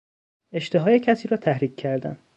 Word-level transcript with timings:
اشتهای 0.51 0.99
کسی 0.99 1.27
را 1.27 1.37
تحریک 1.37 1.75
کردن 1.75 2.17